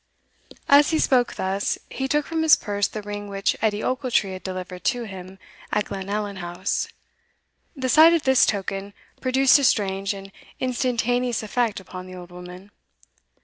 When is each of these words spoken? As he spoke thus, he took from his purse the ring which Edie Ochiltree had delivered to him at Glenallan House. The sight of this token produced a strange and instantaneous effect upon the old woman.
As 0.67 0.89
he 0.89 0.97
spoke 0.97 1.35
thus, 1.35 1.77
he 1.91 2.07
took 2.07 2.25
from 2.25 2.41
his 2.41 2.55
purse 2.55 2.87
the 2.87 3.03
ring 3.03 3.27
which 3.27 3.55
Edie 3.61 3.83
Ochiltree 3.83 4.31
had 4.33 4.41
delivered 4.41 4.83
to 4.85 5.03
him 5.03 5.37
at 5.71 5.85
Glenallan 5.85 6.37
House. 6.37 6.87
The 7.75 7.87
sight 7.87 8.13
of 8.15 8.23
this 8.23 8.47
token 8.47 8.95
produced 9.19 9.59
a 9.59 9.63
strange 9.63 10.15
and 10.15 10.31
instantaneous 10.59 11.43
effect 11.43 11.79
upon 11.79 12.07
the 12.07 12.15
old 12.15 12.31
woman. 12.31 12.71